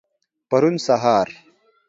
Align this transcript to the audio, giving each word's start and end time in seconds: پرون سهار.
پرون 0.49 0.75
سهار. 0.85 1.27